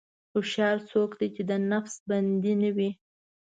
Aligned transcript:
هوښیار 0.33 0.77
څوک 0.91 1.09
دی 1.19 1.27
چې 1.35 1.41
د 1.49 1.51
نفس 1.71 1.95
بندي 2.09 2.53
نه 2.61 2.69
وي. 2.75 2.89